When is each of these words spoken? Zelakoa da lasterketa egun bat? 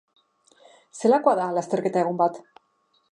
Zelakoa 1.01 1.35
da 1.41 1.45
lasterketa 1.59 2.03
egun 2.07 2.21
bat? 2.23 2.41